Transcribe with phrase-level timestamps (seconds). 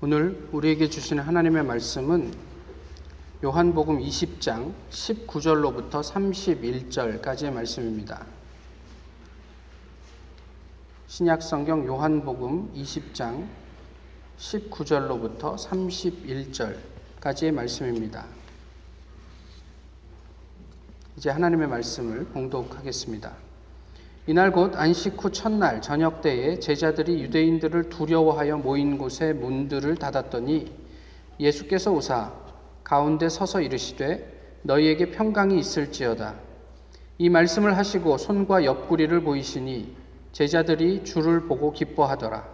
[0.00, 2.32] 오늘 우리에게 주시는 하나님의 말씀은
[3.42, 6.04] 요한복음 20장 19절로부터
[7.20, 8.24] 31절까지의 말씀입니다.
[11.08, 13.48] 신약 성경 요한복음 20장
[14.38, 15.56] 19절로부터
[17.20, 18.24] 31절까지의 말씀입니다.
[21.16, 23.47] 이제 하나님의 말씀을 봉독하겠습니다.
[24.28, 30.70] 이날 곧 안식 후 첫날 저녁 때에 제자들이 유대인들을 두려워하여 모인 곳에 문들을 닫았더니
[31.40, 32.34] 예수께서 오사
[32.84, 36.34] 가운데 서서 이르시되 너희에게 평강이 있을지어다.
[37.16, 39.96] 이 말씀을 하시고 손과 옆구리를 보이시니
[40.32, 42.46] 제자들이 주를 보고 기뻐하더라.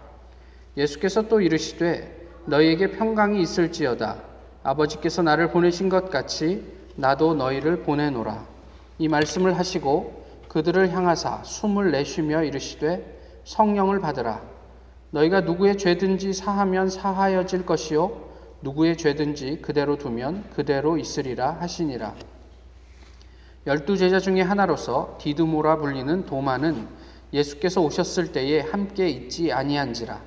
[0.76, 4.22] 예수께서 또 이르시되 너희에게 평강이 있을지어다.
[4.62, 6.62] 아버지께서 나를 보내신 것 같이
[6.94, 8.46] 나도 너희를 보내노라.
[9.00, 10.23] 이 말씀을 하시고
[10.54, 14.40] 그들을 향하사 숨을 내쉬며 이르시되 성령을 받으라.
[15.10, 18.30] 너희가 누구의 죄든지 사하면 사하여질 것이요
[18.62, 22.14] 누구의 죄든지 그대로 두면 그대로 있으리라 하시니라.
[23.66, 26.86] 열두 제자 중에 하나로서 디드모라 불리는 도마는
[27.32, 30.20] 예수께서 오셨을 때에 함께 있지 아니한지라.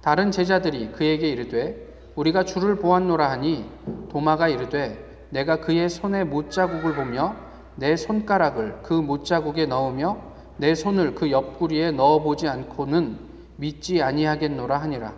[0.00, 1.76] 다른 제자들이 그에게 이르되
[2.14, 3.66] 우리가 주를 보았노라 하니
[4.10, 10.18] 도마가 이르되 내가 그의 손에 못자국을 보며 내 손가락을 그 못자국에 넣으며
[10.56, 13.18] 내 손을 그 옆구리에 넣어보지 않고는
[13.56, 15.14] 믿지 아니하겠노라 하니라.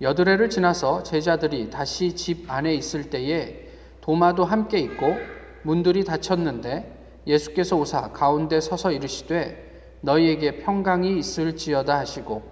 [0.00, 3.68] 여드레를 지나서 제자들이 다시 집 안에 있을 때에
[4.00, 5.14] 도마도 함께 있고
[5.62, 12.42] 문들이 닫혔는데 예수께서 오사 가운데 서서 이르시되 너희에게 평강이 있을지어다 하시고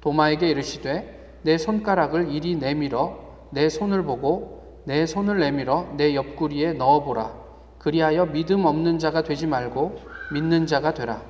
[0.00, 3.18] 도마에게 이르시되 내 손가락을 이리 내밀어
[3.50, 7.45] 내 손을 보고 내 손을 내밀어 내 옆구리에 넣어보라.
[7.86, 10.00] 그리하여 믿음 없는 자가 되지 말고
[10.32, 11.22] 믿는 자가 되라.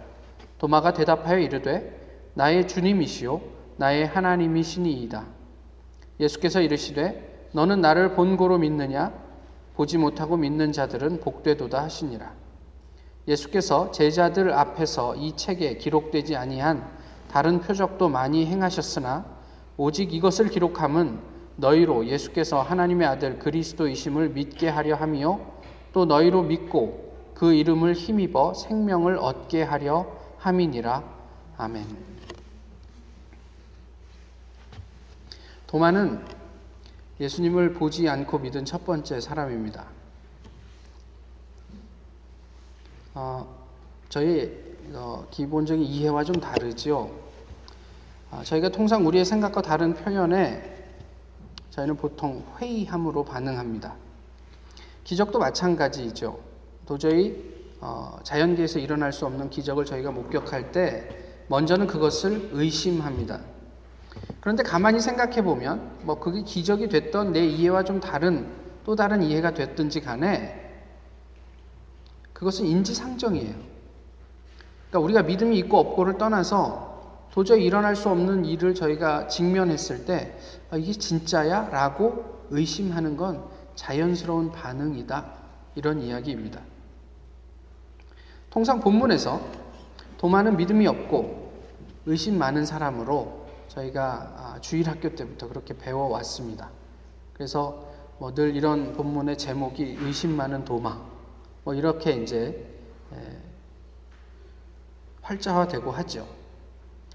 [0.57, 3.43] 도마가 대답하여 이르되 나의 주님이시요
[3.77, 5.27] 나의 하나님이시니이다.
[6.19, 9.13] 예수께서 이르시되 너는 나를 본고로 믿느냐
[9.75, 12.33] 보지 못하고 믿는 자들은 복되도다 하시니라.
[13.29, 16.89] 예수께서 제자들 앞에서 이 책에 기록되지 아니한
[17.31, 19.27] 다른 표적도 많이 행하셨으나
[19.77, 21.19] 오직 이것을 기록함은
[21.57, 25.56] 너희로 예수께서 하나님의 아들 그리스도이심을 믿게 하려 함이요
[25.97, 31.03] 또 너희로 믿고 그 이름을 힘입어 생명을 얻게 하려 함이니라.
[31.57, 31.87] 아멘.
[35.67, 36.23] 도마는
[37.19, 39.87] 예수님을 보지 않고 믿은 첫 번째 사람입니다.
[43.15, 43.49] 어,
[44.11, 44.53] 저희
[44.93, 47.11] 어, 기본적인 이해와 좀 다르죠.
[48.31, 50.63] 어, 저희가 통상 우리의 생각과 다른 표현에
[51.71, 54.06] 저희는 보통 회의함으로 반응합니다.
[55.07, 56.37] 기적도 마찬가지이죠.
[56.85, 61.09] 도저히 어, 자연계에서 일어날 수 없는 기적을 저희가 목격할 때
[61.47, 63.39] 먼저는 그것을 의심합니다.
[64.41, 68.49] 그런데 가만히 생각해 보면 뭐 그게 기적이 됐던 내 이해와 좀 다른
[68.85, 70.83] 또 다른 이해가 됐든지 간에
[72.33, 73.55] 그것은 인지상정이에요.
[74.91, 80.37] 그러니까 우리가 믿음이 있고 없고를 떠나서 도저히 일어날 수 없는 일을 저희가 직면했을 때
[80.71, 81.69] 아, 이게 진짜야?
[81.71, 83.45] 라고 의심하는 건
[83.77, 85.33] 자연스러운 반응이다.
[85.77, 86.61] 이런 이야기입니다.
[88.51, 89.41] 통상 본문에서
[90.19, 91.53] 도마는 믿음이 없고
[92.07, 94.03] 의심 많은 사람으로 저희가
[94.37, 96.71] 아, 주일 학교 때부터 그렇게 배워왔습니다.
[97.35, 97.85] 그래서
[98.19, 100.99] 뭐 늘 이런 본문의 제목이 의심 많은 도마
[101.65, 102.67] 뭐 이렇게 이제
[105.21, 106.27] 활자화되고 하죠.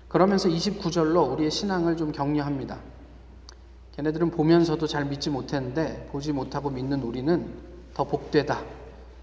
[0.08, 2.78] 그러면서 29절로 우리의 신앙을 좀 격려합니다.
[3.94, 7.54] 걔네들은 보면서도 잘 믿지 못했는데 보지 못하고 믿는 우리는
[7.94, 8.62] 더 복되다.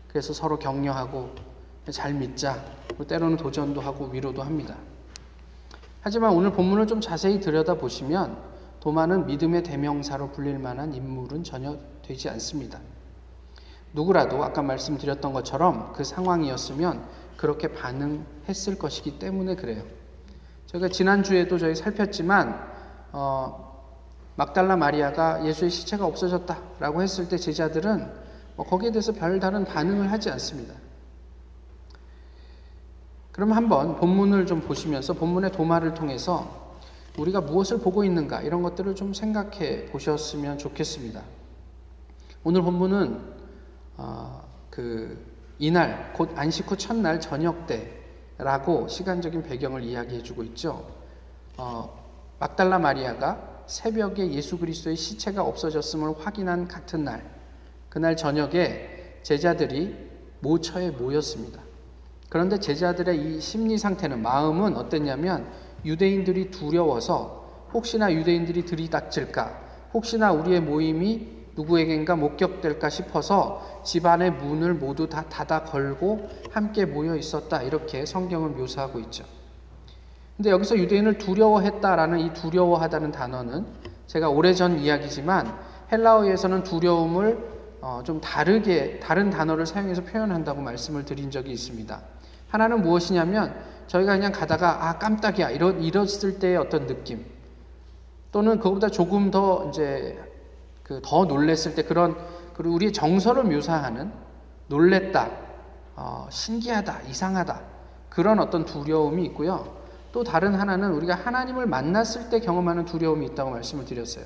[0.08, 1.30] 그래서 서로 격려하고
[1.90, 2.62] 잘 믿자.
[3.06, 4.76] 때로는 도전도 하고 위로도 합니다.
[6.00, 8.36] 하지만 오늘 본문을 좀 자세히 들여다보시면
[8.80, 12.78] 도마는 믿음의 대명사로 불릴 만한 인물은 전혀 되지 않습니다.
[13.92, 17.04] 누구라도 아까 말씀드렸던 것처럼 그 상황이었으면
[17.36, 19.82] 그렇게 반응했을 것이기 때문에 그래요.
[20.66, 22.60] 제가 지난주에도 저희 살폈지만,
[23.12, 23.67] 어,
[24.38, 28.08] 막달라 마리아가 예수의 시체가 없어졌다라고 했을 때 제자들은
[28.54, 30.74] 뭐 거기에 대해서 별다른 반응을 하지 않습니다.
[33.32, 36.76] 그럼 한번 본문을 좀 보시면서 본문의 도마를 통해서
[37.18, 41.20] 우리가 무엇을 보고 있는가 이런 것들을 좀 생각해 보셨으면 좋겠습니다.
[42.44, 43.20] 오늘 본문은
[43.96, 45.20] 어, 그
[45.58, 47.66] 이날 곧 안식 후 첫날 저녁
[48.36, 50.86] 때라고 시간적인 배경을 이야기해 주고 있죠.
[51.56, 51.92] 어,
[52.38, 57.22] 막달라 마리아가 새벽에 예수 그리스도의 시체가 없어졌음을 확인한 같은 날,
[57.90, 59.94] 그날 저녁에 제자들이
[60.40, 61.60] 모처에 모였습니다.
[62.30, 65.46] 그런데 제자들의 이 심리 상태는 마음은 어땠냐면
[65.84, 69.68] 유대인들이 두려워서 혹시나 유대인들이 들이닥칠까?
[69.92, 77.62] 혹시나 우리의 모임이 누구에겐가 목격될까 싶어서 집안의 문을 모두 다 닫아 걸고 함께 모여 있었다.
[77.62, 79.24] 이렇게 성경은 묘사하고 있죠.
[80.38, 83.66] 근데 여기서 유대인을 두려워했다라는 이 두려워하다는 단어는
[84.06, 85.52] 제가 오래전 이야기지만
[85.90, 92.00] 헬라어에서는 두려움을 어, 좀 다르게 다른 단어를 사용해서 표현한다고 말씀을 드린 적이 있습니다.
[92.50, 93.52] 하나는 무엇이냐면
[93.88, 97.26] 저희가 그냥 가다가 아 깜짝이야 이러, 이랬을 때의 어떤 느낌
[98.30, 100.18] 또는 그것보다 조금 더 이제
[100.84, 102.16] 그 더 놀랬을 때 그런
[102.54, 104.12] 그리고 우리의 정서를 묘사하는
[104.68, 105.30] 놀랬다,
[105.96, 107.60] 어, 신기하다, 이상하다
[108.08, 109.77] 그런 어떤 두려움이 있고요.
[110.12, 114.24] 또 다른 하나는 우리가 하나님을 만났을 때 경험하는 두려움이 있다고 말씀을 드렸어요.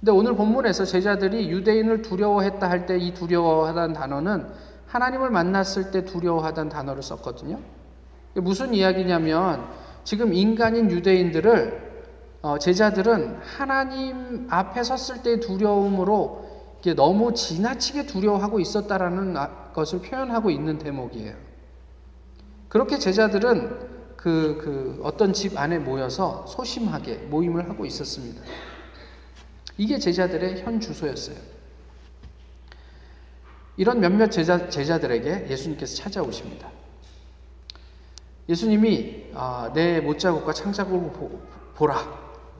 [0.00, 4.46] 근데 오늘 본문에서 제자들이 유대인을 두려워했다 할 때 이 두려워하다는 단어는
[4.86, 7.58] 하나님을 만났을 때 두려워하다는 단어를 썼거든요.
[8.34, 9.68] 무슨 이야기냐면
[10.04, 11.90] 지금 인간인 유대인들을
[12.42, 16.48] 어, 제자들은 하나님 앞에 섰을 때 두려움으로
[16.96, 21.34] 너무 지나치게 두려워하고 있었다라는 아, 것을 표현하고 있는 대목이에요.
[22.68, 28.42] 그렇게 제자들은 그, 그 어떤 집 안에 모여서 소심하게 모임을 하고 있었습니다.
[29.78, 31.36] 이게 제자들의 현 주소였어요.
[33.78, 36.68] 이런 몇몇 제자, 제자들에게 예수님께서 찾아오십니다.
[38.46, 41.38] 예수님이 아, 내 못자국과 창자국을
[41.76, 41.96] 보라.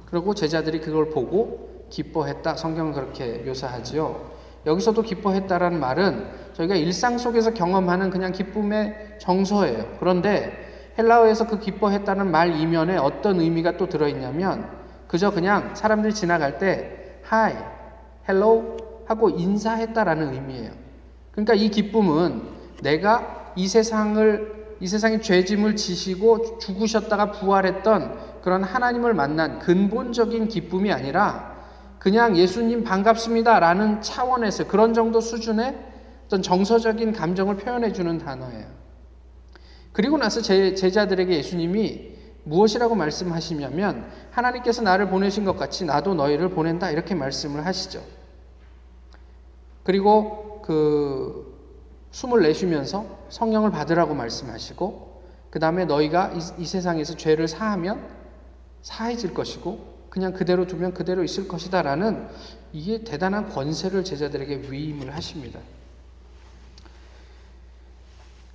[0.07, 2.57] 그리고 제자들이 그걸 보고 기뻐했다.
[2.57, 4.31] 성경은 그렇게 묘사하지요.
[4.65, 9.97] 여기서도 기뻐했다라는 말은 저희가 일상 속에서 경험하는 그냥 기쁨의 정서예요.
[9.99, 10.60] 그런데
[11.01, 14.69] 헬라어에서 그 기뻐했다는 말 이면에 어떤 의미가 또 들어있냐면
[15.09, 17.57] 그저 그냥 사람들이 지나갈 때 hi,
[18.29, 18.77] hello
[19.07, 20.71] 하고 인사했다라는 의미예요.
[21.33, 22.43] 그러니까 이 기쁨은
[22.83, 31.57] 내가 이 세상을 이 세상의 죄짐을 지시고 죽으셨다가 부활했던 그런 하나님을 만난 근본적인 기쁨이 아니라
[31.99, 35.77] 그냥 예수님 반갑습니다라는 차원에서 그런 정도 수준의
[36.27, 38.80] 어떤 정서적인 감정을 표현해 주는 단어예요.
[40.01, 42.13] 그리고 나서 제 제자들에게 예수님이
[42.45, 48.03] 무엇이라고 말씀하시냐면 하나님께서 나를 보내신 것 같이 나도 너희를 보낸다 이렇게 말씀을 하시죠.
[49.83, 51.55] 그리고 그
[52.13, 58.03] 숨을 내쉬면서 성령을 받으라고 말씀하시고 그 다음에 너희가 이, 이 세상에서 죄를 사하면
[58.81, 62.27] 사해질 것이고 그냥 그대로 두면 그대로 있을 것이다라는
[62.73, 65.61] 이게 대단한 권세를 제자들에게 위임을 하십니다.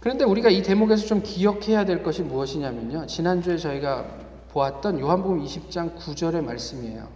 [0.06, 3.08] 그런데 우리가 이 대목에서 좀 기억해야 될 것이 무엇이냐면요.
[3.08, 4.06] 지난주에 저희가
[4.50, 7.08] 보았던 요한복음 20장 9절의 말씀이에요.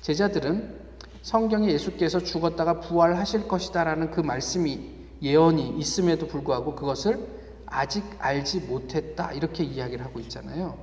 [0.00, 0.74] 제자들은
[1.20, 4.88] 성경에 예수께서 죽었다가 부활하실 것이다라는 그 말씀이
[5.20, 7.26] 예언이 있음에도 불구하고 그것을
[7.66, 10.78] 아직 알지 못했다 이렇게 이야기를 하고 있잖아요.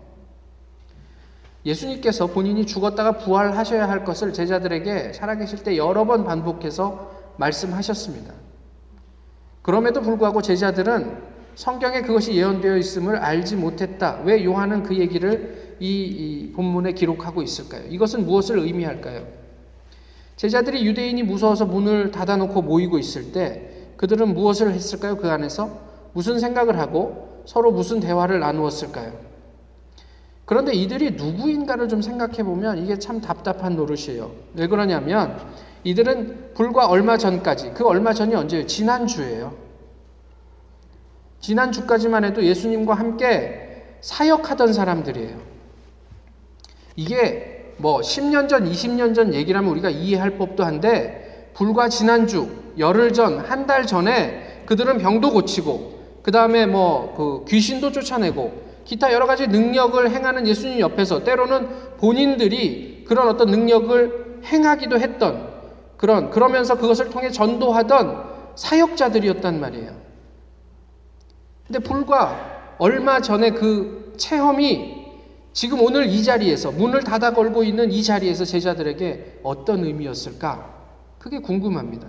[1.66, 8.45] 예수님께서 본인이 죽었다가 부활하셔야 할 것을 제자들에게 살아계실 때 여러 번 반복해서 말씀하셨습니다.
[9.66, 11.18] 그럼에도 불구하고 제자들은
[11.56, 14.22] 성경에 그것이 예언되어 있음을 알지 못했다.
[14.24, 17.82] 왜 요한은 그 얘기를 이, 이 본문에 기록하고 있을까요?
[17.90, 19.26] 이것은 무엇을 의미할까요?
[20.36, 25.18] 제자들이 유대인이 무서워서 문을 닫아놓고 모이고 있을 때 그들은 무엇을 했을까요?
[25.18, 25.80] 그 안에서
[26.14, 29.14] 무슨 생각을 하고 서로 무슨 대화를 나누었을까요?
[30.46, 34.30] 그런데 이들이 누구인가를 좀 생각해 보면 이게 참 답답한 노릇이에요.
[34.54, 35.40] 왜 그러냐면
[35.86, 38.66] 이들은 불과 얼마 전까지, 그 얼마 전이 언제예요?
[38.66, 39.54] 지난주예요.
[41.40, 45.38] 지난주까지만 해도 예수님과 함께 사역하던 사람들이에요.
[46.96, 52.50] 이게 뭐 10년 전, 20년 전 얘기라면 우리가 이해할 법도 한데 불과 지난주,
[52.80, 59.14] 열흘 전, 한 달 전에 그들은 병도 고치고 그 다음에 뭐 그 귀신도 쫓아내고 기타
[59.14, 65.55] 여러 가지 능력을 행하는 예수님 옆에서 때로는 본인들이 그런 어떤 능력을 행하기도 했던
[65.98, 69.96] 그런 그러면서 그것을 통해 전도하던 사역자들이었단 말이에요.
[71.68, 75.06] 근데 불과 얼마 전에 그 체험이
[75.54, 80.74] 지금 오늘 이 자리에서 문을 닫아 걸고 있는 이 자리에서 제자들에게 어떤 의미였을까?
[81.18, 82.08] 그게 궁금합니다.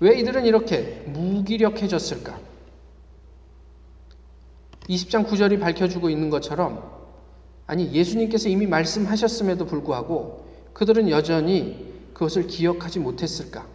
[0.00, 2.38] 왜 이들은 이렇게 무기력해졌을까?
[4.88, 6.97] 20장 9절이 밝혀주고 있는 것처럼
[7.68, 13.66] 아니, 예수님께서 이미 말씀하셨음에도 불구하고 그들은 여전히 그것을 기억하지 못했을까?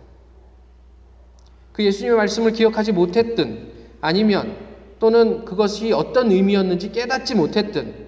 [1.71, 3.71] 그 예수님의 말씀을 기억하지 못했든
[4.01, 4.57] 아니면
[4.99, 8.07] 또는 그것이 어떤 의미였는지 깨닫지 못했든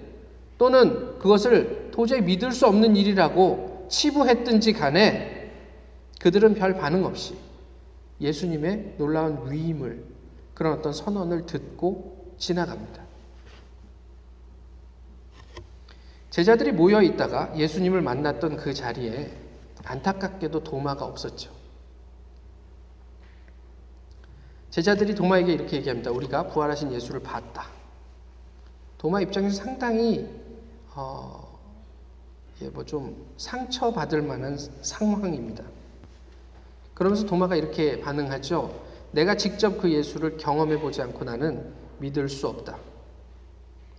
[0.58, 5.52] 또는 그것을 도저히 믿을 수 없는 일이라고 치부했든지 간에
[6.20, 7.34] 그들은 별 반응 없이
[8.20, 10.04] 예수님의 놀라운 위임을
[10.54, 13.05] 그런 어떤 선언을 듣고 지나갑니다.
[16.36, 19.34] 제자들이 모여 있다가 예수님을 만났던 그 자리에
[19.82, 21.50] 안타깝게도 도마가 없었죠.
[24.68, 26.10] 제자들이 도마에게 이렇게 얘기합니다.
[26.10, 27.68] 우리가 부활하신 예수를 봤다.
[28.98, 30.28] 도마 입장에서 상당히
[30.94, 31.58] 어,
[32.60, 35.64] 예, 뭐 좀 상처받을 만한 상황입니다.
[36.92, 38.78] 그러면서 도마가 이렇게 반응하죠.
[39.12, 42.76] 내가 직접 그 예수를 경험해 보지 않고 나는 믿을 수 없다.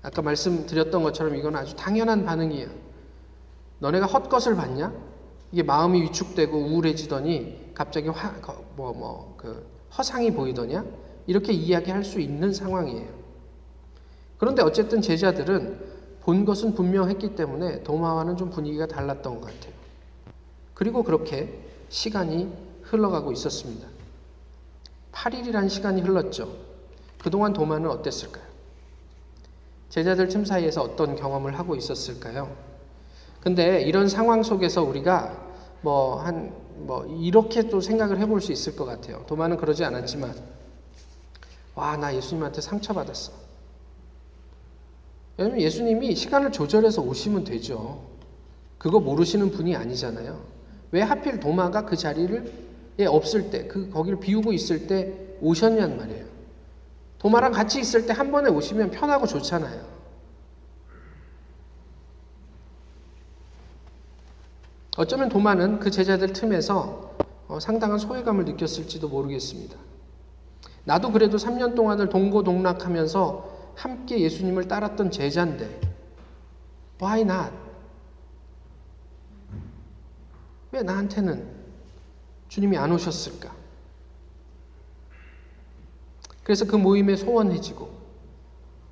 [0.02, 2.70] 아까 말씀드렸던 것처럼 이건 아주 당연한 반응이에요.
[3.80, 4.94] 너네가 헛것을 봤냐?
[5.52, 8.34] 이게 마음이 위축되고 우울해지더니 갑자기 화,
[8.76, 9.66] 뭐, 뭐, 그,
[9.98, 10.86] 허상이 보이더냐?
[11.26, 13.08] 이렇게 이야기할 수 있는 상황이에요.
[14.38, 19.74] 그런데 어쨌든 제자들은 본 것은 분명했기 때문에 도마와는 좀 분위기가 달랐던 것 같아요.
[20.74, 22.52] 그리고 그렇게 시간이
[22.84, 23.88] 흘러가고 있었습니다.
[25.12, 26.50] 8일이란 시간이 흘렀죠.
[27.20, 28.47] 그동안 도마는 어땠을까요?
[29.90, 32.56] 제자들 틈 사이에서 어떤 경험을 하고 있었을까요?
[33.42, 35.46] 근데 이런 상황 속에서 우리가
[35.82, 39.24] 뭐 한, 뭐 이렇게 또 생각을 해볼 수 있을 것 같아요.
[39.28, 40.36] 도마는 그러지 않았지만,
[41.76, 43.32] 와, 나 예수님한테 상처받았어.
[45.38, 48.02] 왜냐면 예수님이 시간을 조절해서 오시면 되죠.
[48.78, 50.42] 그거 모르시는 분이 아니잖아요.
[50.92, 52.68] 왜 하필 도마가 그 자리를
[53.00, 56.26] 예, 없을 때, 그 거기를 비우고 있을 때 오셨냔 말이에요.
[57.20, 59.98] 도마랑 같이 있을 때 한 번에 오시면 편하고 좋잖아요.
[64.98, 67.16] 어쩌면 도마는 그 제자들 틈에서
[67.48, 69.78] 어, 상당한 소외감을 느꼈을지도 모르겠습니다.
[70.86, 75.82] 나도 그래도 3년 동안을 동고동락하면서 함께 예수님을 따랐던 제자인데,
[77.00, 77.52] why not?
[80.72, 81.48] 왜 나한테는
[82.50, 83.54] 주님이 안 오셨을까?
[86.48, 87.90] 그래서 그 모임에 소원해지고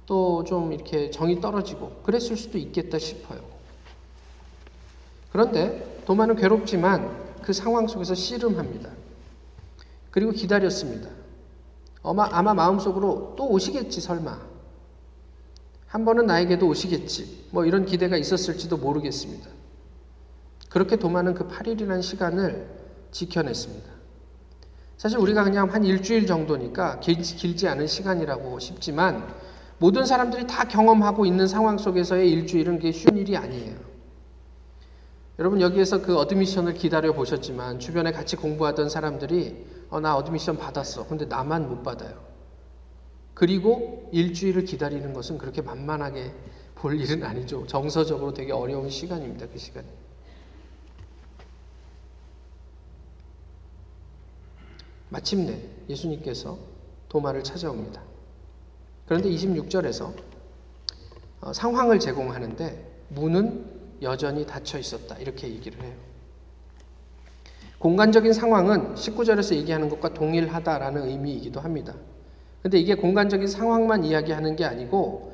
[0.08, 3.40] 또 좀 이렇게 정이 떨어지고 그랬을 수도 있겠다 싶어요.
[5.32, 8.92] 그런데 도마는 괴롭지만 그 상황 속에서 씨름합니다.
[10.12, 11.10] 그리고 기다렸습니다.
[12.04, 14.38] 아마, 아마 마음속으로 또 오시겠지, 설마.
[15.88, 17.48] 한 번은 나에게도 오시겠지.
[17.52, 19.50] 뭐 이런 기대가 있었을지도 모르겠습니다.
[20.70, 22.68] 그렇게 도마는 그 8일이라는 시간을
[23.12, 23.95] 지켜냈습니다.
[24.98, 29.28] 사실 우리가 그냥 한 일주일 정도니까 길지, 않은 시간이라고 싶지만
[29.78, 33.76] 모든 사람들이 다 경험하고 있는 상황 속에서의 일주일은 그게 쉬운 일이 아니에요.
[35.38, 41.08] 여러분 여기에서 그 admission을 기다려 보셨지만 주변에 같이 공부하던 사람들이 어, 나 admission 받았어.
[41.08, 42.24] 근데 나만 못 받아요.
[43.34, 46.32] 그리고 일주일을 기다리는 것은 그렇게 만만하게
[46.76, 47.68] 볼 일은 아니죠.
[47.68, 49.48] 정서적으로 되게 어려운 시간입니다.
[49.52, 49.88] 그 시간이.
[55.10, 55.60] 마침내
[55.90, 56.58] 예수님께서
[57.10, 58.02] 도마를 찾아옵니다.
[59.06, 60.14] 그런데 26절에서
[61.42, 63.66] 어, 상황을 제공하는데 문은
[64.02, 65.16] 여전히 닫혀 있었다.
[65.18, 65.94] 이렇게 얘기를 해요.
[67.78, 71.94] 공간적인 상황은 19절에서 얘기하는 것과 동일하다라는 의미이기도 합니다.
[72.64, 75.34] 근데 이게 공간적인 상황만 이야기하는 게 아니고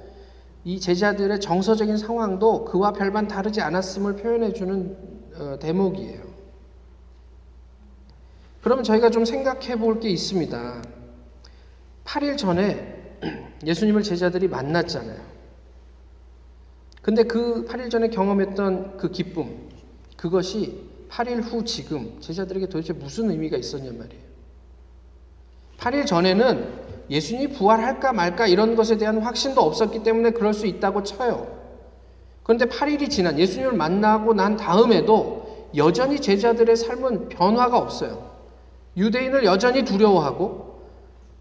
[0.66, 4.98] 이 제자들의 정서적인 상황도 그와 별반 다르지 않았음을 표현해 주는
[5.36, 6.31] 어, 대목이에요.
[8.62, 10.82] 그러면 저희가 좀 생각해 볼 게 있습니다.
[12.06, 13.18] 8일 전에
[13.65, 15.20] 예수님을 제자들이 만났잖아요.
[17.01, 19.70] 근데 그 8일 전에 경험했던 그 기쁨,
[20.18, 24.22] 그것이 8일 후 지금 제자들에게 도대체 무슨 의미가 있었냔 말이에요.
[25.80, 31.60] 8일 전에는 예수님이 부활할까 말까 이런 것에 대한 확신도 없었기 때문에 그럴 수 있다고 쳐요.
[32.44, 38.31] 그런데 8일이 지난 예수님을 만나고 난 다음에도 여전히 제자들의 삶은 변화가 없어요.
[38.98, 40.81] 유대인을 여전히 두려워하고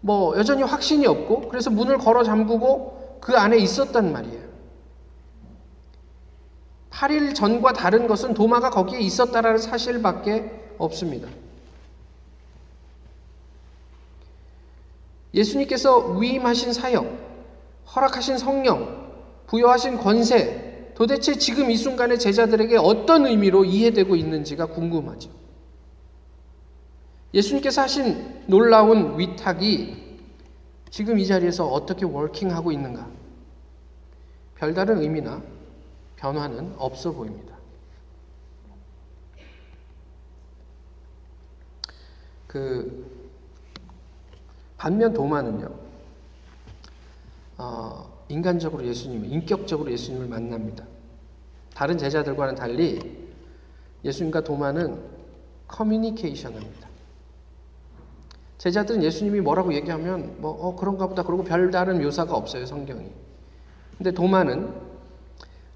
[0.01, 4.51] 뭐 여전히 확신이 없고 그래서 문을 걸어 잠그고 그 안에 있었단 말이에요.
[6.89, 11.27] 8일 전과 다른 것은 도마가 거기에 있었다라는 사실밖에 없습니다.
[15.33, 17.07] 예수님께서 위임하신 사역,
[17.95, 19.11] 허락하신 성령,
[19.47, 25.40] 부여하신 권세, 도대체 지금 이 순간에 제자들에게 어떤 의미로 이해되고 있는지가 궁금하죠.
[27.33, 30.19] 예수님께서 하신 놀라운 위탁이
[30.89, 33.09] 지금 이 자리에서 어떻게 워킹하고 있는가?
[34.55, 35.41] 별다른 의미나
[36.17, 37.55] 변화는 없어 보입니다.
[42.47, 43.09] 그
[44.77, 45.73] 반면 도마는요,
[47.57, 50.85] 어, 인간적으로 예수님을, 인격적으로 예수님을 만납니다.
[51.73, 53.29] 다른 제자들과는 달리
[54.03, 55.01] 예수님과 도마는
[55.67, 56.90] 커뮤니케이션 합니다.
[58.61, 63.09] 제자들은 예수님이 뭐라고 얘기하면 뭐 어, 그런가 보다 그러고 별다른 묘사가 없어요 성경이.
[63.97, 64.71] 근데 도마는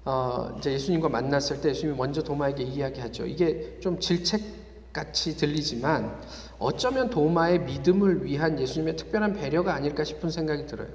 [0.04, 3.26] 어, 이제 예수님과 만났을 때 예수님이 먼저 도마에게 이야기하죠.
[3.26, 6.16] 이게 좀 질책 같이 들리지만
[6.60, 10.90] 어쩌면 도마의 믿음을 위한 예수님의 특별한 배려가 아닐까 싶은 생각이 들어요.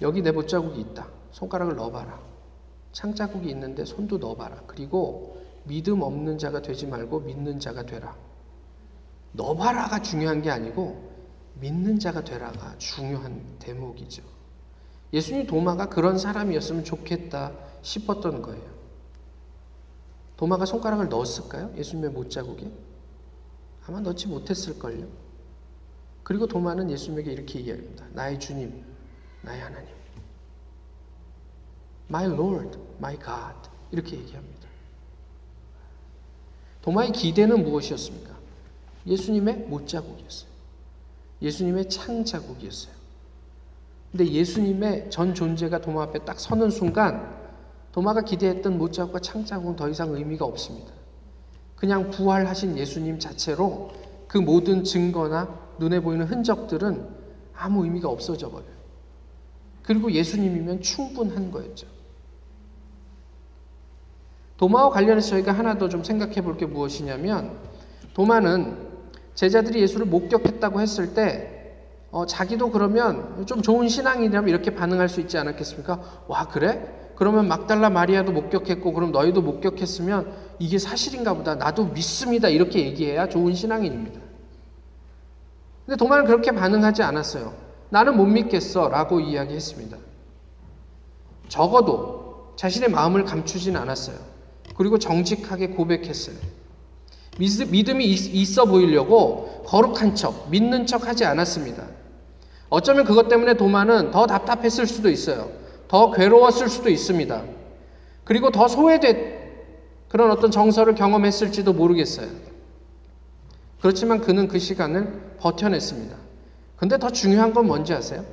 [0.00, 1.06] 여기 내 못자국이 있다.
[1.32, 2.18] 손가락을 넣어봐라.
[2.92, 4.62] 창자국이 있는데 손도 넣어봐라.
[4.66, 8.29] 그리고 믿음 없는 자가 되지 말고 믿는 자가 되라.
[9.32, 11.10] 넣어봐라가 중요한 게 아니고
[11.54, 14.22] 믿는 자가 되라가 중요한 대목이죠.
[15.12, 18.70] 예수님 도마가 그런 사람이었으면 좋겠다 싶었던 거예요.
[20.36, 21.72] 도마가 손가락을 넣었을까요?
[21.76, 22.70] 예수님의 못자국에?
[23.86, 25.06] 아마 넣지 못했을걸요.
[26.22, 28.06] 그리고 도마는 예수님에게 이렇게 이야기합니다.
[28.12, 28.84] 나의 주님,
[29.42, 29.88] 나의 하나님.
[32.08, 33.68] My Lord, my God.
[33.90, 34.68] 이렇게 얘기합니다.
[36.82, 38.29] 도마의 기대는 무엇이었습니까?
[39.10, 40.48] 예수님의 못자국이었어요.
[41.42, 42.94] 예수님의 창자국이었어요.
[44.12, 47.38] 근데 예수님의 전 존재가 도마 앞에 딱 서는 순간
[47.92, 50.92] 도마가 기대했던 못자국과 창자국은 더 이상 의미가 없습니다.
[51.76, 53.90] 그냥 부활하신 예수님 자체로
[54.28, 57.08] 그 모든 증거나 눈에 보이는 흔적들은
[57.54, 58.80] 아무 의미가 없어져 버려요.
[59.82, 61.86] 그리고 예수님이면 충분한 거였죠.
[64.56, 67.58] 도마와 관련해서 저희가 하나 더 좀 생각해 볼 게 무엇이냐면
[68.14, 68.89] 도마는
[69.40, 71.72] 제자들이 예수를 목격했다고 했을 때
[72.10, 76.26] 어, 자기도 그러면 좀 좋은 신앙이라면 이렇게 반응할 수 있지 않았겠습니까?
[76.28, 77.14] 와 그래?
[77.16, 81.54] 그러면 막달라 마리아도 목격했고 그럼 너희도 목격했으면 이게 사실인가 보다.
[81.54, 82.50] 나도 믿습니다.
[82.50, 84.20] 이렇게 얘기해야 좋은 신앙인입니다.
[85.86, 87.54] 근데 도마는 그렇게 반응하지 않았어요.
[87.88, 88.90] 나는 못 믿겠어.
[88.90, 89.96] 라고 이야기했습니다.
[91.48, 94.16] 적어도 자신의 마음을 감추진 않았어요.
[94.76, 96.36] 그리고 정직하게 고백했어요.
[97.40, 101.86] 믿음이 있어 보이려고 거룩한 척, 믿는 척 하지 않았습니다.
[102.68, 105.50] 어쩌면 그것 때문에 도마는 더 답답했을 수도 있어요.
[105.88, 107.42] 더 괴로웠을 수도 있습니다.
[108.24, 109.40] 그리고 더 소외된
[110.08, 112.28] 그런 어떤 정서를 경험했을지도 모르겠어요.
[113.80, 116.16] 그렇지만 그는 그 시간을 버텨냈습니다.
[116.76, 118.24] 근데 더 중요한 건 뭔지 아세요?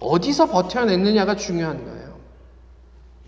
[0.00, 2.18] 어디서 버텨냈느냐가 중요한 거예요.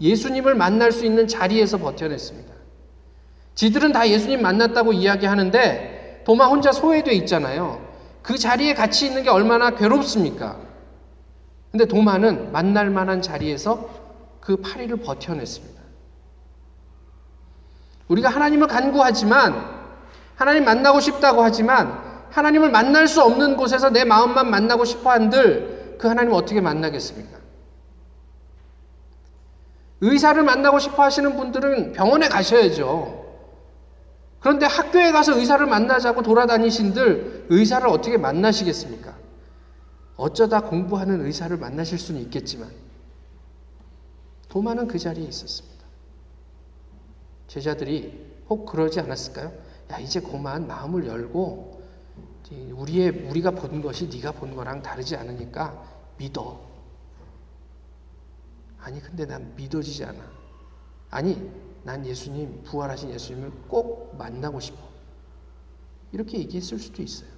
[0.01, 2.56] 예수님을 만날 수 있는 자리에서 버텨냈습니다.
[3.57, 7.85] 지들은 다 예수님 만났다고 이야기하는데 도마 혼자 소외돼 있잖아요.
[8.23, 10.59] 그 자리에 같이 있는 게 얼마나 괴롭습니까?
[11.73, 13.89] 근데 도마는 만날 만한 자리에서
[14.41, 15.83] 그 파리를 버텨냈습니다.
[18.09, 19.77] 우리가 하나님을 간구하지만
[20.37, 21.99] 하나님 만나고 싶다고 하지만
[22.31, 27.39] 하나님을 만날 수 없는 곳에서 내 마음만 만나고 싶어 한들 그 하나님 어떻게 만나겠습니까?
[30.03, 33.26] 의사를 만나고 싶어 하시는 분들은 병원에 가셔야죠.
[34.41, 39.17] 그런데 학교에 가서 의사를 만나자고 돌아다니신들 의사를 어떻게 만나시겠습니까?
[40.17, 42.71] 어쩌다 공부하는 의사를 만나실 수는 있겠지만
[44.49, 45.77] 도마는 그 자리에 있었습니다.
[47.49, 49.53] 제자들이 혹 그러지 않았을까요?
[49.93, 51.83] 야 이제 그만 마음을 열고
[52.73, 55.83] 우리의 우리가 본 것이 네가 본 거랑 다르지 않으니까
[56.17, 56.61] 믿어.
[58.81, 60.23] 아니 근데 난 믿어지지 않아.
[61.11, 61.51] 아니
[61.87, 64.77] 난 예수님 부활하신 예수님을 꼭 만나고 싶어.
[66.11, 67.31] 이렇게 얘기했을 수도 있어요.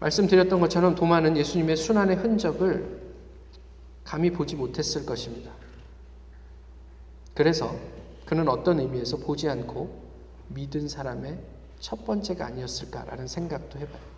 [0.00, 3.14] 말씀드렸던 것처럼 도마는 예수님의 순환의 흔적을
[4.02, 5.52] 감히 보지 못했을 것입니다.
[7.32, 7.72] 그래서
[8.26, 10.10] 그는 어떤 의미에서 보지 않고
[10.48, 11.38] 믿은 사람의
[11.78, 14.10] 첫 번째가 아니었을까라는 생각도 해봐요.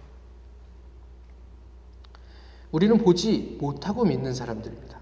[2.71, 5.02] 우리는 보지 못하고 믿는 사람들입니다.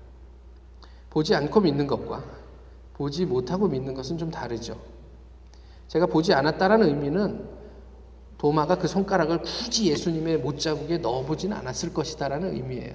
[1.11, 2.25] 보지 않고 믿는 것과
[2.94, 4.81] 보지 못하고 믿는 것은 좀 다르죠.
[5.88, 7.49] 제가 보지 않았다라는 의미는
[8.38, 12.94] 도마가 그 손가락을 굳이 예수님의 못자국에 넣어보진 않았을 것이다라는 의미예요.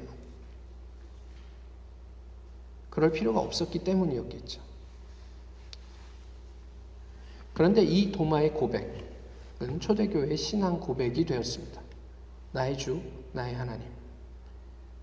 [2.89, 4.62] 그럴 필요가 없었기 때문이었겠죠.
[7.54, 11.82] 그런데 이 도마의 고백은 초대교회의 신앙 고백이 되었습니다.
[12.54, 13.01] 나의 주,
[13.34, 13.88] 나의 하나님.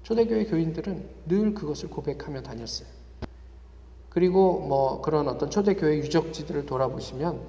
[0.03, 3.02] 초대교회 교인들은 늘 그것을 고백하며 다녔어요.
[4.13, 7.41] 그리고 뭐 그런 어떤 초대교회 유적지들을 돌아보시면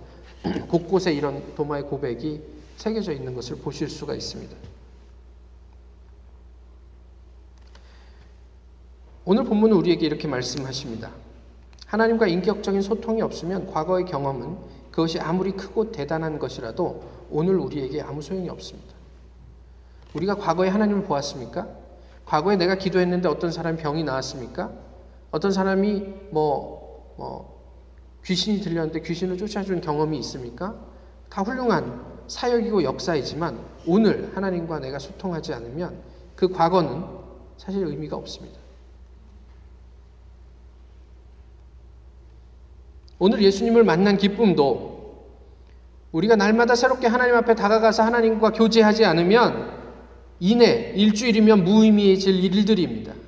[0.70, 2.42] 곳곳에 이런 도마의 고백이
[2.78, 4.56] 새겨져 있는 것을 보실 수가 있습니다.
[9.26, 11.12] 오늘 본문은 우리에게 이렇게 말씀하십니다.
[11.86, 14.56] 하나님과 인격적인 소통이 없으면 과거의 경험은
[14.90, 18.94] 그것이 아무리 크고 대단한 것이라도 오늘 우리에게 아무 소용이 없습니다.
[20.14, 21.68] 우리가 과거에 하나님을 보았습니까?
[22.26, 24.83] 과거에 내가 기도했는데 어떤 사람이 병이 나았습니까?
[25.34, 27.60] 어떤 사람이 뭐, 뭐,
[28.24, 30.76] 귀신이 들렸는데 귀신을 쫓아준 경험이 있습니까?
[31.28, 35.98] 다 훌륭한 사역이고 역사이지만 오늘 하나님과 내가 소통하지 않으면
[36.36, 37.04] 그 과거는
[37.58, 38.60] 사실 의미가 없습니다.
[43.18, 45.24] 오늘 예수님을 만난 기쁨도
[46.12, 49.82] 우리가 날마다 새롭게 하나님 앞에 다가가서 하나님과 교제하지 않으면
[50.40, 53.23] 이내 일주일이면 무의미해질 일들입니다.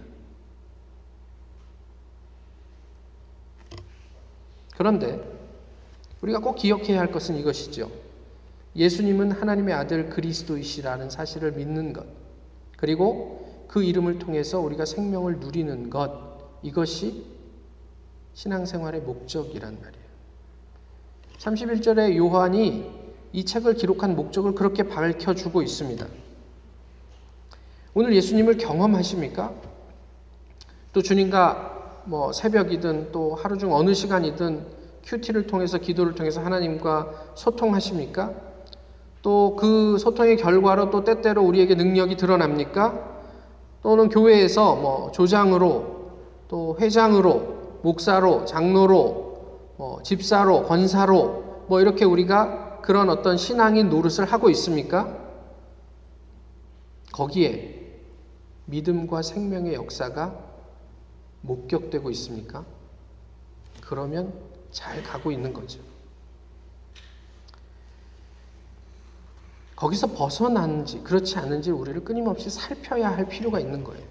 [4.77, 5.19] 그런데
[6.21, 7.89] 우리가 꼭 기억해야 할 것은 이것이죠.
[8.75, 12.05] 예수님은 하나님의 아들 그리스도이시라는 사실을 믿는 것,
[12.77, 17.25] 그리고 그 이름을 통해서 우리가 생명을 누리는 것, 이것이
[18.33, 20.05] 신앙생활의 목적이란 말이에요.
[21.37, 22.91] 31절에 요한이
[23.31, 26.07] 이 책을 기록한 목적을 그렇게 밝혀주고 있습니다.
[27.93, 29.53] 오늘 예수님을 경험하십니까?
[30.91, 31.74] 또 주님과
[32.05, 34.65] 뭐 새벽이든 또 하루 중 어느 시간이든
[35.03, 38.33] 큐티를 통해서 기도를 통해서 하나님과 소통하십니까?
[39.21, 43.15] 또 그 소통의 결과로 또 때때로 우리에게 능력이 드러납니까?
[43.81, 46.11] 또는 교회에서 뭐 조장으로
[46.47, 49.25] 또 회장으로 목사로 장로로
[49.77, 55.17] 뭐 집사로 권사로 뭐 이렇게 우리가 그런 어떤 신앙인 노릇을 하고 있습니까?
[57.13, 58.01] 거기에
[58.65, 60.54] 믿음과 생명의 역사가
[61.45, 62.65] 목격되고 있습니까?
[63.81, 64.33] 그러면
[64.71, 65.79] 잘 가고 있는 거죠.
[69.75, 74.03] 거기서 벗어나는지 그렇지 않은지 우리를 끊임없이 살펴야 할 필요가 있는 거예요.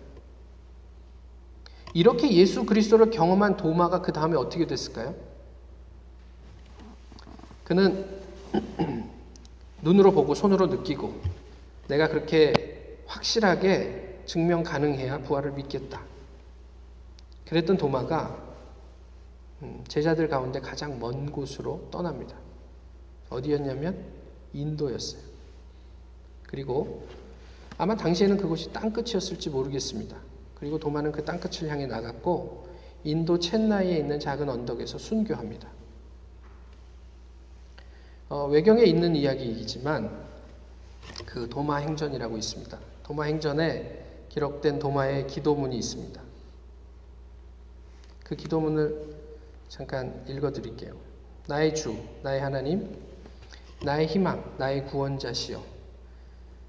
[1.94, 5.14] 이렇게 예수 그리스도를 경험한 도마가 그 다음에 어떻게 됐을까요?
[7.64, 8.04] 그는
[9.80, 11.14] 눈으로 보고 손으로 느끼고
[11.88, 16.13] 내가 그렇게 확실하게 증명 가능해야 부활을 믿겠다.
[17.46, 18.42] 그랬던 도마가
[19.62, 22.36] 음, 제자들 가운데 가장 먼 곳으로 떠납니다.
[23.30, 24.04] 어디였냐면
[24.52, 25.22] 인도였어요.
[26.46, 27.06] 그리고
[27.76, 30.16] 아마 당시에는 그곳이 땅끝이었을지 모르겠습니다.
[30.54, 32.68] 그리고 도마는 그 땅끝을 향해 나갔고
[33.02, 35.68] 인도 첸나이에 있는 작은 언덕에서 순교합니다.
[38.30, 40.24] 어, 외경에 있는 이야기이지만
[41.26, 42.78] 그 도마 행전이라고 있습니다.
[43.02, 46.23] 도마 행전에 기록된 도마의 기도문이 있습니다.
[48.24, 49.14] 그 기도문을
[49.68, 50.94] 잠깐 읽어 드릴게요.
[51.46, 52.96] 나의 주, 나의 하나님,
[53.84, 55.62] 나의 희망, 나의 구원자시여.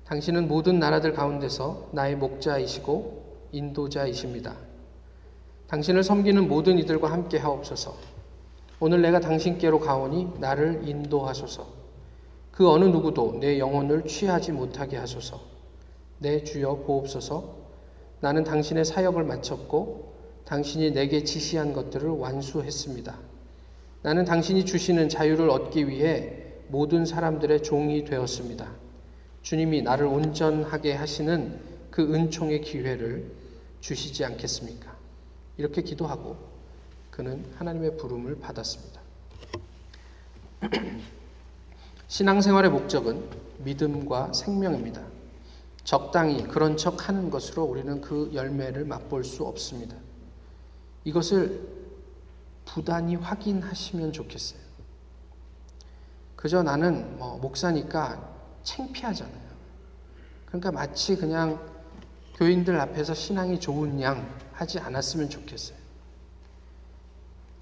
[0.05, 4.53] 당신은 모든 나라들 가운데서 나의 목자이시고 인도자이십니다.
[5.67, 7.95] 당신을 섬기는 모든 이들과 함께 하옵소서.
[8.81, 11.65] 오늘 내가 당신께로 가오니 나를 인도하소서.
[12.51, 15.39] 그 어느 누구도 내 영혼을 취하지 못하게 하소서.
[16.19, 17.55] 내 주여 보옵소서
[18.19, 20.04] 나는 당신의 사역을 마쳤고
[20.45, 23.17] 당신이 내게 지시한 것들을 완수했습니다.
[24.03, 28.71] 나는 당신이 주시는 자유를 얻기 위해 모든 사람들의 종이 되었습니다.
[29.41, 33.31] 주님이 나를 온전하게 하시는 그 은총의 기회를
[33.79, 34.95] 주시지 않겠습니까?
[35.57, 36.37] 이렇게 기도하고
[37.09, 39.01] 그는 하나님의 부름을 받았습니다.
[42.07, 43.23] 신앙생활의 목적은
[43.59, 45.01] 믿음과 생명입니다.
[45.83, 49.95] 적당히 그런 척 하는 것으로 우리는 그 열매를 맛볼 수 없습니다.
[51.05, 51.61] 이것을
[52.65, 54.59] 부단히 확인하시면 좋겠어요.
[56.35, 58.21] 그저 나는 뭐 목사니까
[58.63, 59.45] 창피하잖아요.
[60.45, 61.59] 그러니까 마치 그냥
[62.35, 65.77] 교인들 앞에서 신앙이 좋은 양 하지 않았으면 좋겠어요.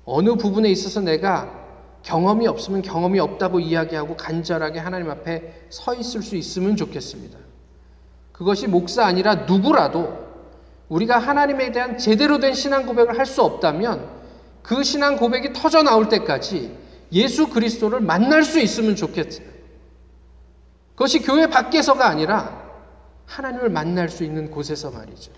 [0.05, 1.61] 어느 부분에 있어서 내가
[2.01, 7.37] 경험이 없으면 경험이 없다고 이야기하고 간절하게 하나님 앞에 서 있을 수 있으면 좋겠습니다.
[8.31, 10.22] 그것이 목사 아니라 누구라도
[10.89, 14.09] 우리가 하나님에 대한 제대로 된 신앙 고백을 할 수 없다면
[14.61, 16.77] 그 신앙 고백이 터져 나올 때까지
[17.11, 19.47] 예수 그리스도를 만날 수 있으면 좋겠어요.
[20.91, 22.61] 그것이 교회 밖에서가 아니라
[23.25, 25.31] 하나님을 만날 수 있는 곳에서 말이죠.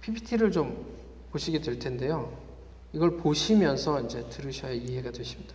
[0.00, 0.86] PPT를 좀
[1.32, 2.32] 보시게 될 텐데요.
[2.92, 5.54] 이걸 보시면서 이제 들으셔야 이해가 되십니다.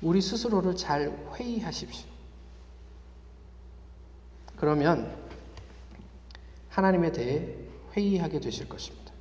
[0.00, 2.15] 우리 스스로를 잘 회의하십시오.
[4.56, 5.14] 그러면
[6.70, 7.54] 하나님에 대해
[7.92, 9.12] 회의하게 되실 것입니다.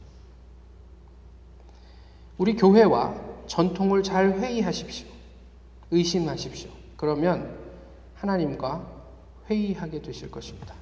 [2.38, 3.16] 우리 교회와
[3.48, 5.08] 전통을 잘 회의하십시오.
[5.92, 6.70] 의심하십시오.
[6.98, 7.58] 그러면
[8.16, 8.92] 하나님과
[9.50, 10.76] 회의하게 되실 것입니다.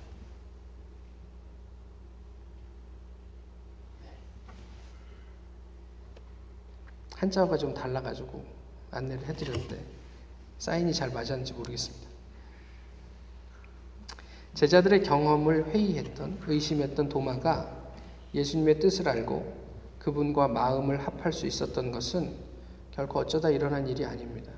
[7.15, 8.43] 한자가 좀 달라가지고
[8.91, 9.85] 안내를 해드렸는데
[10.59, 12.12] 사인이 잘 맞았는지 모르겠습니다.
[14.53, 17.83] 제자들의 경험을 회의했던 의심했던 도마가
[18.33, 19.63] 예수님의 뜻을 알고
[19.99, 22.35] 그분과 마음을 합할 수 있었던 것은
[22.91, 24.51] 결코 어쩌다 일어난 일이 아닙니다.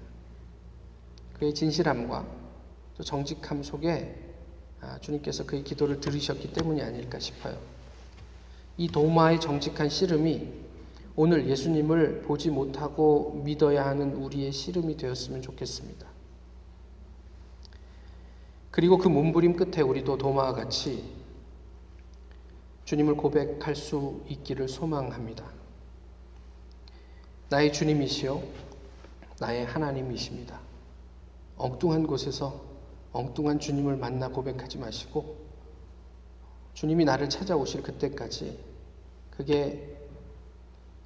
[1.34, 2.26] 그의 진실함과
[2.98, 4.24] 또 정직함 속에
[4.82, 7.58] 아, 주님께서 그의 기도를 들으셨기 때문이 아닐까 싶어요.
[8.78, 10.66] 이 도마의 정직한 씨름이
[11.16, 16.15] 오늘 예수님을 보지 못하고 믿어야 하는 우리의 씨름이 되었으면 좋겠습니다.
[18.76, 21.02] 그리고 그 몸부림 끝에 우리도 도마와 같이
[22.84, 25.46] 주님을 고백할 수 있기를 소망합니다.
[27.48, 28.44] 나의 주님이시요,
[29.40, 30.60] 나의 하나님이십니다.
[31.56, 32.66] 엉뚱한 곳에서
[33.14, 35.38] 엉뚱한 주님을 만나 고백하지 마시고
[36.74, 38.60] 주님이 나를 찾아오실 그때까지
[39.32, 39.96] 그게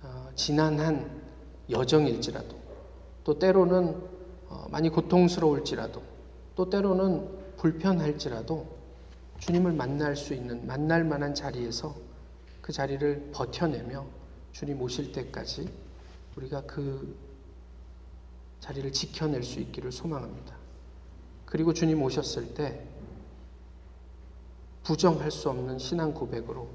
[0.01, 1.21] 어, 지난한
[1.69, 2.57] 여정일지라도
[3.23, 3.95] 또 때로는
[4.47, 6.01] 어, 많이 고통스러울지라도
[6.55, 8.67] 또 때로는 불편할지라도
[9.39, 11.95] 주님을 만날 수 있는 만날 만한 자리에서
[12.61, 14.05] 그 자리를 버텨내며
[14.51, 15.69] 주님 오실 때까지
[16.35, 17.17] 우리가 그
[18.59, 20.55] 자리를 지켜낼 수 있기를 소망합니다.
[21.45, 22.85] 그리고 주님 오셨을 때
[24.83, 26.69] 부정할 수 없는 신앙 고백으로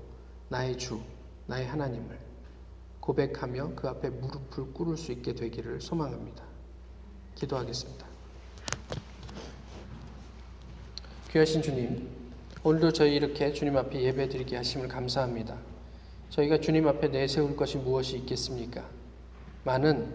[0.49, 1.01] 나의 주,
[1.47, 2.18] 나의 하나님을
[3.01, 6.44] 고백하며 그 앞에 무릎을 꿇을 수 있게 되기를 소망합니다.
[7.35, 8.13] 기도하겠습니다.
[11.35, 12.09] 귀하신 주님,
[12.62, 15.57] 오늘도 저희 이렇게 주님 앞에 예배 드리게 하심을 감사합니다.
[16.31, 18.85] 저희가 주님 앞에 내세울 것이 무엇이 있겠습니까?
[19.64, 20.14] 많은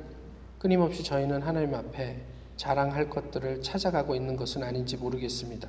[0.60, 2.22] 끊임없이 저희는 하나님 앞에
[2.56, 5.68] 자랑할 것들을 찾아가고 있는 것은 아닌지 모르겠습니다.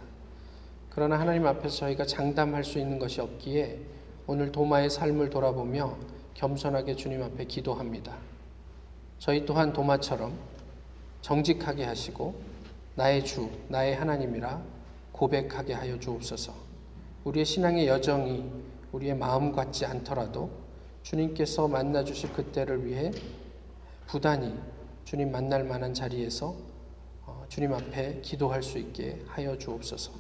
[0.88, 3.80] 그러나 하나님 앞에서 저희가 장담할 수 있는 것이 없기에
[4.28, 5.96] 오늘 도마의 삶을 돌아보며
[6.34, 8.16] 겸손하게 주님 앞에 기도합니다.
[9.18, 10.32] 저희 또한 도마처럼
[11.22, 12.40] 정직하게 하시고
[12.94, 14.78] 나의 주, 나의 하나님이라
[15.20, 16.54] 고백하게 하여 주옵소서.
[17.24, 18.42] 우리의 신앙의 여정이
[18.90, 20.50] 우리의 마음 같지 않더라도
[21.02, 23.10] 주님께서 만나 주실 그때를 위해
[24.06, 24.58] 부단히
[25.04, 26.56] 주님 만날 만한 자리에서
[27.26, 30.12] 어, 주님 앞에 기도할 수 있게 하여 주옵소서.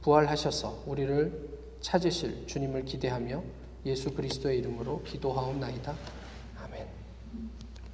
[0.00, 1.50] 부활하셔서 우리를
[1.82, 3.42] 찾으실 주님을 기대하며
[3.84, 5.94] 예수 그리스도의 이름으로 기도하옵나이다.